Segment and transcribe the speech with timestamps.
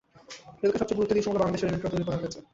[0.61, 2.39] রেলকে সবচেয়ে গুরুত্ব দিয়ে সমগ্র বাংলাদেশে রেল নেটওয়ার্ক তৈরি করা হয়েছে।